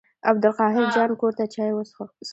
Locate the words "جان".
0.95-1.11